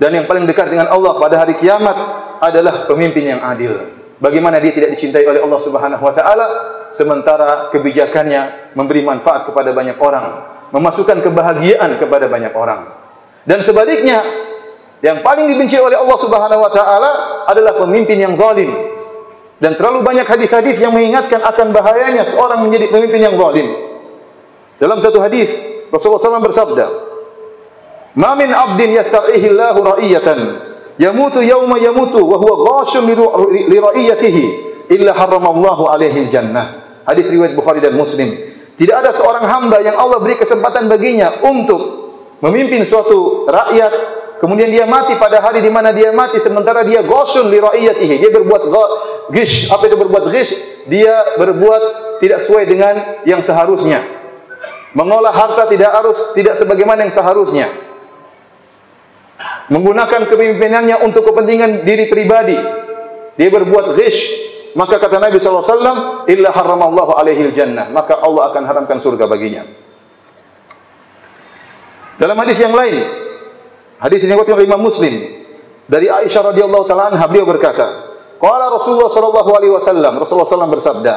dan 0.00 0.16
yang 0.16 0.24
paling 0.24 0.48
dekat 0.48 0.72
dengan 0.72 0.88
Allah 0.88 1.12
pada 1.20 1.44
hari 1.44 1.60
kiamat 1.60 1.96
adalah 2.40 2.88
pemimpin 2.88 3.36
yang 3.36 3.44
adil. 3.44 3.76
Bagaimana 4.16 4.56
dia 4.64 4.72
tidak 4.72 4.96
dicintai 4.96 5.28
oleh 5.28 5.44
Allah 5.44 5.60
Subhanahu 5.60 6.00
wa 6.00 6.12
taala 6.16 6.46
sementara 6.88 7.68
kebijakannya 7.68 8.72
memberi 8.72 9.04
manfaat 9.04 9.44
kepada 9.44 9.76
banyak 9.76 10.00
orang, 10.00 10.40
memasukkan 10.72 11.20
kebahagiaan 11.20 12.00
kepada 12.00 12.32
banyak 12.32 12.56
orang. 12.56 12.96
Dan 13.44 13.60
sebaliknya, 13.60 14.24
yang 15.04 15.20
paling 15.20 15.44
dibenci 15.44 15.76
oleh 15.76 15.96
Allah 15.96 16.18
Subhanahu 16.18 16.60
wa 16.60 16.72
taala 16.72 17.10
adalah 17.44 17.76
pemimpin 17.76 18.16
yang 18.16 18.34
zalim. 18.36 18.72
Dan 19.56 19.72
terlalu 19.72 20.04
banyak 20.04 20.28
hadis-hadis 20.28 20.76
yang 20.76 20.92
mengingatkan 20.92 21.40
akan 21.40 21.72
bahayanya 21.72 22.28
seorang 22.28 22.60
menjadi 22.64 22.92
pemimpin 22.92 23.24
yang 23.24 23.36
zalim. 23.40 23.72
Dalam 24.76 25.00
satu 25.00 25.16
hadis 25.20 25.48
Rasulullah 25.88 26.20
SAW 26.20 26.44
bersabda, 26.44 26.86
"Ma 28.20 28.36
min 28.36 28.52
'abdin 28.52 28.92
yastar'ihi 28.92 29.46
Allahu 29.56 29.96
ra'iyatan 29.96 30.38
yamutu 31.00 31.40
yawma 31.40 31.80
yamutu 31.80 32.20
wa 32.20 32.36
huwa 32.36 32.54
ghashun 32.80 33.08
li 33.08 33.76
ra'iyatihi 33.80 34.44
illa 34.92 35.16
alaihi 35.16 36.28
jannah." 36.28 37.00
Hadis 37.08 37.32
riwayat 37.32 37.56
Bukhari 37.56 37.80
dan 37.80 37.96
Muslim. 37.96 38.28
Tidak 38.76 38.92
ada 38.92 39.08
seorang 39.08 39.48
hamba 39.48 39.80
yang 39.80 39.96
Allah 39.96 40.20
beri 40.20 40.36
kesempatan 40.36 40.84
baginya 40.84 41.32
untuk 41.48 41.80
memimpin 42.44 42.84
suatu 42.84 43.48
rakyat 43.48 43.92
kemudian 44.42 44.68
dia 44.68 44.84
mati 44.84 45.16
pada 45.16 45.40
hari 45.40 45.64
di 45.64 45.70
mana 45.72 45.90
dia 45.92 46.12
mati 46.12 46.36
sementara 46.40 46.82
dia 46.82 47.02
ghasun 47.04 47.48
li 47.48 47.58
ra'iyatihi. 47.60 48.20
Dia 48.22 48.30
berbuat 48.32 48.62
ghish. 49.32 49.68
Apa 49.72 49.88
itu 49.88 49.96
berbuat 49.96 50.30
ghish? 50.30 50.52
Dia 50.86 51.38
berbuat 51.40 51.82
tidak 52.22 52.42
sesuai 52.44 52.64
dengan 52.68 52.94
yang 53.26 53.42
seharusnya. 53.42 54.00
Mengolah 54.96 55.34
harta 55.34 55.68
tidak 55.68 55.92
harus 55.92 56.32
tidak 56.32 56.56
sebagaimana 56.56 57.04
yang 57.04 57.12
seharusnya. 57.12 57.68
Menggunakan 59.68 60.30
kepemimpinannya 60.30 61.02
untuk 61.04 61.26
kepentingan 61.26 61.84
diri 61.84 62.06
pribadi. 62.06 62.56
Dia 63.36 63.48
berbuat 63.52 63.98
ghish. 63.98 64.46
Maka 64.76 65.00
kata 65.00 65.16
Nabi 65.16 65.40
SAW 65.40 66.28
illa 66.28 66.52
haramallahu 66.52 67.16
alaihi 67.16 67.48
jannah 67.56 67.88
maka 67.88 68.20
Allah 68.20 68.52
akan 68.52 68.62
haramkan 68.68 69.00
surga 69.00 69.24
baginya. 69.24 69.64
Dalam 72.20 72.36
hadis 72.40 72.60
yang 72.60 72.76
lain, 72.76 73.25
hadis 74.02 74.24
ini 74.24 74.32
diriwayatkan 74.32 74.56
oleh 74.56 74.66
Imam 74.68 74.82
Muslim 74.82 75.14
dari 75.86 76.10
Aisyah 76.10 76.50
radhiyallahu 76.50 76.84
taala 76.90 77.14
anha 77.14 77.24
beliau 77.30 77.46
berkata, 77.46 77.86
qala 78.42 78.68
Rasulullah 78.74 79.06
sallallahu 79.06 79.50
alaihi 79.54 79.72
wasallam, 79.72 80.18
Rasulullah 80.18 80.50
sallallahu 80.50 80.74
bersabda, 80.74 81.14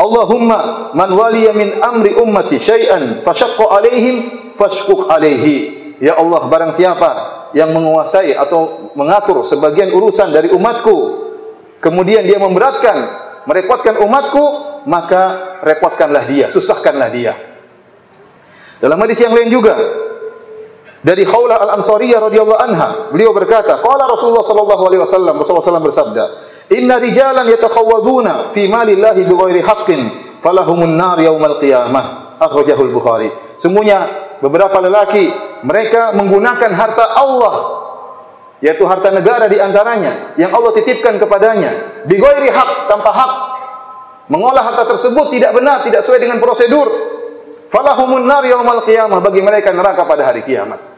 Allahumma 0.00 0.90
man 0.96 1.12
waliya 1.12 1.52
min 1.52 1.76
amri 1.78 2.16
ummati 2.16 2.56
syai'an 2.58 3.20
fashaqqa 3.20 3.68
alaihim 3.68 4.50
fashquq 4.56 5.06
alaihi. 5.06 5.78
Ya 6.00 6.16
Allah, 6.16 6.48
barang 6.48 6.72
siapa 6.72 7.10
yang 7.52 7.76
menguasai 7.76 8.32
atau 8.32 8.90
mengatur 8.96 9.44
sebagian 9.44 9.92
urusan 9.92 10.32
dari 10.32 10.48
umatku, 10.48 11.28
kemudian 11.84 12.24
dia 12.24 12.40
memberatkan, 12.40 12.96
merepotkan 13.44 14.00
umatku, 14.00 14.44
maka 14.88 15.56
repotkanlah 15.60 16.24
dia, 16.24 16.48
susahkanlah 16.48 17.12
dia. 17.12 17.36
Dalam 18.80 18.96
hadis 19.04 19.20
yang 19.20 19.36
lain 19.36 19.52
juga, 19.52 19.76
dari 21.00 21.24
Khawlah 21.24 21.64
Al-Ansariyah 21.64 22.28
radhiyallahu 22.28 22.60
anha, 22.60 22.88
beliau 23.08 23.32
berkata, 23.32 23.80
qala 23.80 24.04
Rasulullah 24.04 24.44
sallallahu 24.44 24.82
alaihi 24.84 25.00
wasallam, 25.00 25.40
Rasulullah 25.40 25.64
sallallahu 25.64 25.88
bersabda, 25.88 26.24
"Inna 26.76 27.00
rijalan 27.00 27.48
yatakhawwaduna 27.48 28.52
fi 28.52 28.68
malillahi 28.68 29.24
bighairi 29.24 29.64
haqqin, 29.64 30.00
falahumun 30.44 31.00
nar 31.00 31.16
yaumal 31.24 31.56
qiyamah." 31.56 32.36
Akhrajahu 32.40 32.88
Al-Bukhari. 32.88 33.28
Semuanya 33.56 34.08
beberapa 34.40 34.80
lelaki 34.80 35.28
mereka 35.64 36.16
menggunakan 36.16 36.72
harta 36.72 37.04
Allah 37.20 37.54
yaitu 38.60 38.84
harta 38.84 39.08
negara 39.12 39.48
di 39.48 39.56
antaranya 39.56 40.36
yang 40.36 40.52
Allah 40.52 40.72
titipkan 40.76 41.16
kepadanya 41.16 42.04
bighairi 42.04 42.48
hak 42.48 42.92
tanpa 42.92 43.10
hak 43.12 43.32
mengolah 44.28 44.64
harta 44.64 44.84
tersebut 44.96 45.32
tidak 45.32 45.56
benar 45.56 45.80
tidak 45.84 46.04
sesuai 46.04 46.20
dengan 46.20 46.40
prosedur 46.40 46.88
falahumun 47.68 48.24
nar 48.24 48.44
yaumal 48.44 48.84
qiyamah 48.84 49.20
bagi 49.20 49.40
mereka 49.40 49.72
neraka 49.72 50.04
pada 50.04 50.28
hari 50.28 50.44
kiamat 50.44 50.89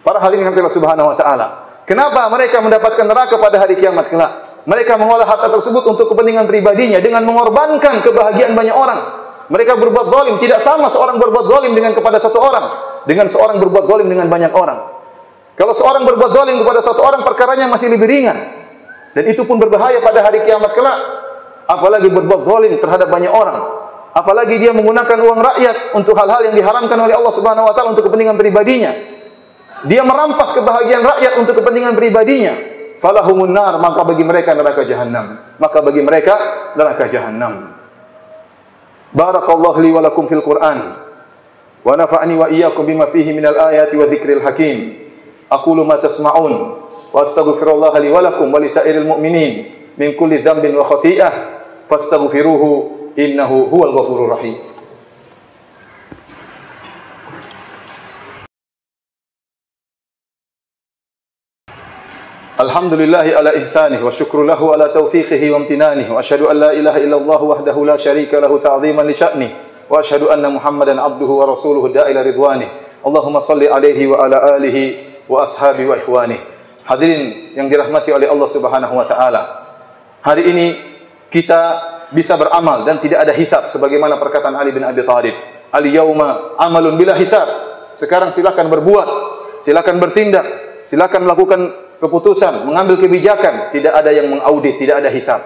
Para 0.00 0.18
hadirin 0.20 0.48
yang 0.48 0.56
Allah 0.56 0.72
Subhanahu 0.72 1.08
wa 1.12 1.16
taala. 1.16 1.46
Kenapa 1.84 2.30
mereka 2.32 2.62
mendapatkan 2.62 3.04
neraka 3.04 3.36
pada 3.36 3.60
hari 3.60 3.76
kiamat 3.76 4.08
kelak? 4.08 4.64
Mereka 4.64 4.96
mengolah 5.00 5.24
harta 5.24 5.48
tersebut 5.48 5.84
untuk 5.88 6.12
kepentingan 6.12 6.44
pribadinya 6.46 7.00
dengan 7.00 7.24
mengorbankan 7.24 8.04
kebahagiaan 8.04 8.52
banyak 8.52 8.76
orang. 8.76 9.00
Mereka 9.50 9.74
berbuat 9.74 10.06
zalim, 10.12 10.38
tidak 10.38 10.62
sama 10.62 10.86
seorang 10.86 11.18
berbuat 11.18 11.44
zalim 11.50 11.74
dengan 11.74 11.90
kepada 11.90 12.22
satu 12.22 12.38
orang 12.38 12.66
dengan 13.04 13.26
seorang 13.26 13.58
berbuat 13.58 13.84
zalim 13.88 14.06
dengan 14.06 14.30
banyak 14.30 14.52
orang. 14.54 14.78
Kalau 15.58 15.74
seorang 15.74 16.06
berbuat 16.06 16.30
zalim 16.32 16.56
kepada 16.62 16.80
satu 16.80 17.02
orang 17.02 17.20
perkaranya 17.26 17.66
masih 17.66 17.92
lebih 17.92 18.06
ringan. 18.06 18.38
Dan 19.10 19.26
itu 19.26 19.42
pun 19.42 19.58
berbahaya 19.58 19.98
pada 19.98 20.22
hari 20.22 20.46
kiamat 20.46 20.70
kelak. 20.72 20.98
Apalagi 21.66 22.08
berbuat 22.08 22.46
zalim 22.46 22.72
terhadap 22.78 23.10
banyak 23.10 23.32
orang. 23.32 23.58
Apalagi 24.14 24.58
dia 24.58 24.70
menggunakan 24.74 25.18
uang 25.18 25.38
rakyat 25.38 25.76
untuk 25.98 26.14
hal-hal 26.18 26.46
yang 26.50 26.54
diharamkan 26.54 26.98
oleh 26.98 27.14
Allah 27.14 27.34
Subhanahu 27.34 27.66
wa 27.66 27.74
taala 27.74 27.94
untuk 27.94 28.06
kepentingan 28.06 28.38
pribadinya. 28.38 29.19
Dia 29.88 30.04
merampas 30.04 30.52
kebahagiaan 30.52 31.04
rakyat 31.04 31.32
untuk 31.40 31.56
kepentingan 31.60 31.96
pribadinya. 31.96 32.52
Falahumun 33.00 33.48
nar, 33.48 33.80
maka 33.80 34.04
bagi 34.04 34.20
mereka 34.20 34.52
neraka 34.52 34.84
jahanam. 34.84 35.56
Maka 35.56 35.78
bagi 35.80 36.04
mereka 36.04 36.34
neraka 36.76 37.08
jahanam. 37.08 37.72
Barakallahu 39.16 39.80
li 39.80 39.90
wa 39.90 40.04
lakum 40.04 40.28
fil 40.28 40.44
Qur'an. 40.44 40.78
Wa 41.80 41.96
nafa'ani 41.96 42.34
wa 42.36 42.46
iyyakum 42.52 42.84
bima 42.84 43.08
fihi 43.08 43.32
minal 43.32 43.56
ayati 43.56 43.96
wa 43.96 44.04
dzikril 44.04 44.44
hakim. 44.44 45.00
Aqulu 45.48 45.82
ma 45.82 45.96
tasma'un 45.96 46.54
wa 47.10 47.18
astaghfirullah 47.24 47.96
li 48.04 48.12
wa 48.12 48.20
lakum 48.20 48.52
wa 48.52 48.60
li 48.60 48.68
sa'iril 48.68 49.08
mu'minin 49.08 49.52
min 49.96 50.14
kulli 50.14 50.44
dhanbin 50.44 50.76
wa 50.76 50.84
khati'ah 50.86 51.32
fastaghfiruhu 51.88 53.16
innahu 53.16 53.66
huwal 53.66 53.96
ghafurur 53.96 54.38
rahim. 54.38 54.69
الحمد 62.60 62.94
لله 62.94 63.26
على 63.40 63.56
إحسانه 63.58 64.06
وشكر 64.06 64.42
له 64.42 64.72
على 64.72 64.88
توفيقه 64.88 65.50
وامتنانه 65.50 66.14
وأشهد 66.14 66.42
أن 66.42 66.56
لا 66.60 66.72
إله 66.72 66.96
إلا 66.96 67.16
الله 67.16 67.42
وحده 67.42 67.84
لا 67.84 67.96
شريك 67.96 68.34
له 68.34 68.58
تعظيما 68.58 69.02
لشأنه 69.02 69.50
وأشهد 69.90 70.22
أن 70.22 70.54
محمدا 70.54 71.00
عبده 71.00 71.26
ورسوله 71.26 71.86
الداء 71.86 72.10
إلى 72.10 72.22
رضوانه 72.22 72.68
اللهم 73.06 73.40
صل 73.40 73.62
عليه 73.64 74.06
وعلى 74.06 74.56
آله 74.56 74.76
وأصحابه 75.28 75.86
وإخوانه 75.86 76.38
Hadirin 76.80 77.54
yang 77.54 77.70
dirahmati 77.70 78.10
oleh 78.10 78.26
Allah 78.26 78.48
Subhanahu 78.50 78.98
wa 78.98 79.06
taala. 79.06 79.42
Hari 80.26 80.42
ini 80.42 80.66
kita 81.30 81.62
bisa 82.10 82.34
beramal 82.34 82.82
dan 82.82 82.98
tidak 82.98 83.22
ada 83.22 83.30
hisab 83.30 83.70
sebagaimana 83.70 84.18
perkataan 84.18 84.58
Ali 84.58 84.74
bin 84.74 84.82
Abi 84.82 85.06
Thalib. 85.06 85.36
Al 85.70 85.86
yauma 85.86 86.58
amalun 86.58 86.98
bila 86.98 87.14
hisab. 87.14 87.46
Sekarang 87.94 88.34
silakan 88.34 88.66
berbuat, 88.66 89.08
silakan 89.62 90.02
bertindak, 90.02 90.46
silakan 90.90 91.30
melakukan 91.30 91.60
keputusan, 92.00 92.64
mengambil 92.64 92.96
kebijakan, 92.96 93.70
tidak 93.70 93.92
ada 93.92 94.10
yang 94.10 94.32
mengaudit, 94.32 94.80
tidak 94.80 95.04
ada 95.04 95.12
hisab. 95.12 95.44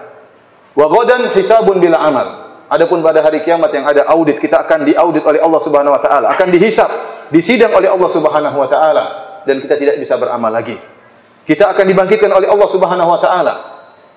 Wa 0.73 0.87
ghadan 0.87 1.35
hisabun 1.35 1.83
bila 1.83 1.99
amal. 1.99 2.27
Adapun 2.65 3.05
pada 3.05 3.21
hari 3.21 3.45
kiamat 3.45 3.69
yang 3.69 3.85
ada 3.85 4.09
audit, 4.09 4.41
kita 4.41 4.65
akan 4.65 4.89
diaudit 4.89 5.21
oleh 5.21 5.37
Allah 5.37 5.61
Subhanahu 5.61 5.93
wa 5.93 6.01
taala, 6.01 6.33
akan 6.33 6.49
dihisab, 6.49 6.89
disidang 7.29 7.69
oleh 7.77 7.85
Allah 7.85 8.09
Subhanahu 8.09 8.57
wa 8.57 8.65
taala 8.65 9.03
dan 9.45 9.61
kita 9.61 9.77
tidak 9.77 9.95
bisa 10.01 10.17
beramal 10.17 10.49
lagi. 10.49 10.73
Kita 11.45 11.69
akan 11.69 11.85
dibangkitkan 11.85 12.31
oleh 12.33 12.49
Allah 12.49 12.65
Subhanahu 12.65 13.09
wa 13.13 13.19
taala 13.21 13.53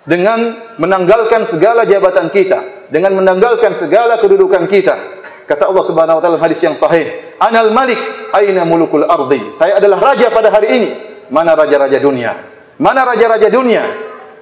dengan 0.09 0.73
menanggalkan 0.81 1.45
segala 1.45 1.85
jabatan 1.85 2.33
kita, 2.33 2.89
dengan 2.89 3.21
menanggalkan 3.21 3.77
segala 3.77 4.17
kedudukan 4.17 4.65
kita. 4.65 4.97
Kata 5.45 5.69
Allah 5.69 5.85
Subhanahu 5.85 6.17
wa 6.19 6.23
taala 6.25 6.41
hadis 6.41 6.65
yang 6.65 6.73
sahih, 6.73 7.37
"Anal 7.37 7.69
Malik, 7.69 8.01
aina 8.33 8.65
mulukul 8.65 9.05
ardi?" 9.05 9.53
Saya 9.53 9.77
adalah 9.77 10.01
raja 10.01 10.33
pada 10.33 10.49
hari 10.49 10.69
ini. 10.73 10.91
Mana 11.29 11.53
raja-raja 11.57 11.99
dunia? 12.01 12.33
Mana 12.81 13.05
raja-raja 13.05 13.49
dunia? 13.53 13.85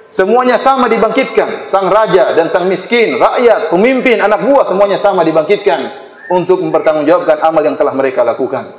Semuanya 0.06 0.54
sama 0.56 0.86
dibangkitkan. 0.86 1.66
Sang 1.66 1.90
raja 1.90 2.34
dan 2.38 2.46
sang 2.46 2.70
miskin, 2.70 3.18
rakyat, 3.18 3.74
pemimpin, 3.74 4.22
anak 4.22 4.46
buah 4.46 4.62
semuanya 4.62 4.98
sama 4.98 5.26
dibangkitkan 5.26 6.06
untuk 6.30 6.62
mempertanggungjawabkan 6.62 7.42
amal 7.42 7.62
yang 7.62 7.74
telah 7.74 7.94
mereka 7.94 8.22
lakukan. 8.22 8.70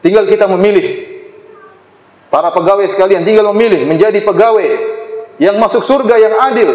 Tinggal 0.00 0.24
kita 0.24 0.48
memilih. 0.48 1.12
Para 2.32 2.48
pegawai 2.48 2.88
sekalian 2.88 3.28
tinggal 3.28 3.52
memilih 3.52 3.84
menjadi 3.84 4.16
pegawai 4.24 4.68
yang 5.36 5.60
masuk 5.60 5.84
surga 5.84 6.16
yang 6.16 6.34
adil, 6.48 6.70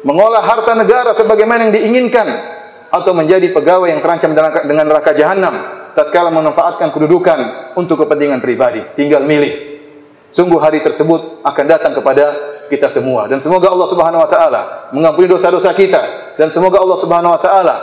mengolah 0.00 0.40
harta 0.40 0.72
negara 0.72 1.12
sebagaimana 1.12 1.68
yang 1.68 1.74
diinginkan 1.76 2.24
atau 2.88 3.12
menjadi 3.12 3.52
pegawai 3.52 3.92
yang 3.92 4.00
terancam 4.00 4.32
dengan 4.64 4.84
neraka 4.88 5.12
jahanam 5.12 5.52
tatkala 5.92 6.32
memanfaatkan 6.32 6.88
kedudukan 6.92 7.38
untuk 7.76 8.00
kepentingan 8.04 8.40
pribadi. 8.40 8.80
Tinggal 8.96 9.24
milih. 9.28 9.71
Sungguh 10.32 10.56
hari 10.56 10.80
tersebut 10.80 11.44
akan 11.44 11.64
datang 11.68 11.92
kepada 11.92 12.32
kita 12.72 12.88
semua 12.88 13.28
dan 13.28 13.36
semoga 13.36 13.68
Allah 13.68 13.84
Subhanahu 13.84 14.24
wa 14.24 14.30
taala 14.32 14.88
mengampuni 14.96 15.28
dosa-dosa 15.28 15.76
kita 15.76 16.32
dan 16.40 16.48
semoga 16.48 16.80
Allah 16.80 16.96
Subhanahu 16.96 17.36
wa 17.36 17.40
taala 17.40 17.76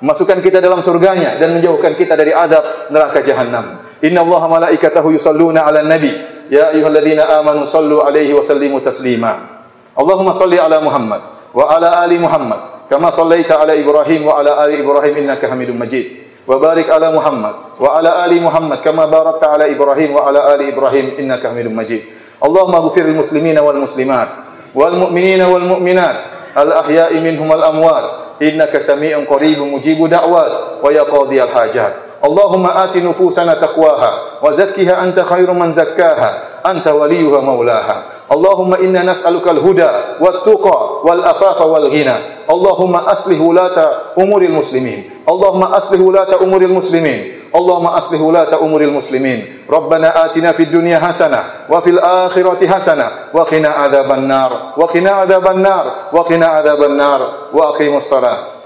masukkan 0.00 0.40
kita 0.40 0.64
dalam 0.64 0.80
surganya 0.80 1.36
dan 1.36 1.52
menjauhkan 1.52 1.92
kita 1.92 2.16
dari 2.16 2.32
adab 2.32 2.88
neraka 2.88 3.20
jahanam. 3.20 3.84
Inna 4.00 4.24
Allah 4.24 4.42
malaikatahu 4.48 5.12
yusalluna 5.12 5.68
ala 5.68 5.84
nabi. 5.84 6.10
Ya 6.48 6.72
ayuhalladzina 6.72 7.28
amanu 7.38 7.68
sallu 7.68 8.00
alaihi 8.00 8.32
wa 8.32 8.40
sallimu 8.40 8.80
taslima. 8.80 9.62
Allahumma 9.92 10.32
salli 10.32 10.56
ala 10.56 10.80
Muhammad 10.80 11.52
wa 11.52 11.68
ala 11.68 12.00
ali 12.00 12.16
Muhammad. 12.16 12.88
Kama 12.88 13.12
sallaita 13.12 13.60
ala 13.60 13.76
Ibrahim 13.76 14.32
wa 14.32 14.40
ala 14.40 14.64
ali 14.64 14.80
Ibrahim 14.80 15.28
innaka 15.28 15.44
hamidun 15.48 15.76
majid. 15.76 16.21
وبارك 16.48 16.90
على 16.90 17.12
محمد 17.12 17.54
وعلى 17.80 18.24
آل 18.24 18.42
محمد 18.42 18.78
كما 18.78 19.06
باركت 19.06 19.44
على 19.44 19.72
إبراهيم 19.76 20.14
وعلى 20.14 20.54
آل 20.54 20.60
إبراهيم 20.72 21.06
إنك 21.18 21.46
حميد 21.46 21.66
مجيد. 21.66 22.02
اللهم 22.44 22.74
اغفر 22.74 23.00
المسلمين 23.00 23.58
والمسلمات 23.58 24.28
والمؤمنين 24.74 25.42
والمؤمنات 25.42 26.18
الأحياء 26.58 27.14
منهم 27.20 27.50
والأموات 27.50 28.08
إنك 28.42 28.78
سميع 28.78 29.24
قريب 29.24 29.58
مجيب 29.58 30.10
دعوات 30.10 30.52
ويا 30.82 31.02
قاضي 31.02 31.42
الحاجات. 31.42 31.94
اللهم 32.24 32.66
آت 32.66 32.96
نفوسنا 32.96 33.54
تقواها 33.54 34.12
وزكها 34.42 35.04
أنت 35.04 35.20
خير 35.20 35.52
من 35.52 35.72
زكاها. 35.72 36.30
أنت 36.66 36.86
وليها 36.88 37.40
مولاها. 37.40 38.02
اللهم 38.32 38.74
إنا 38.74 39.02
نسألك 39.02 39.48
الهدى 39.48 39.90
والتقى 40.20 41.00
والأفاف 41.04 41.60
والغنى. 41.60 42.16
اللهم 42.50 42.94
أصلح 42.96 43.40
ولاة 43.40 43.76
أمور 44.18 44.42
المسلمين. 44.42 45.10
اللهم 45.28 45.62
أصلح 45.62 46.00
ولاة 46.00 46.32
أمور 46.42 46.62
المسلمين. 46.62 47.20
اللهم 47.54 47.86
أصلح 47.86 48.20
ولاة 48.20 48.52
أمور 48.62 48.80
المسلمين. 48.80 49.68
ربنا 49.70 50.24
آتنا 50.24 50.52
في 50.52 50.62
الدنيا 50.62 50.98
حسنة 50.98 51.40
وفي 51.70 51.90
الآخرة 51.90 52.66
حسنة 52.66 53.06
وقنا 53.34 53.68
عذاب 53.68 54.10
النار 54.12 54.52
وقنا 54.76 55.10
عذاب 55.10 55.46
النار 55.46 55.84
وقنا 56.12 56.46
عذاب 56.46 56.82
النار 56.82 57.20
وأقيموا 57.52 57.96
الصلاة. 57.96 58.61